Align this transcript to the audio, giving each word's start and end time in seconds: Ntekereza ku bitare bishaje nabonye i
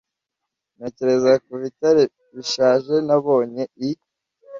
Ntekereza 0.77 1.31
ku 1.45 1.51
bitare 1.61 2.03
bishaje 2.35 2.95
nabonye 3.07 3.63
i 3.89 3.89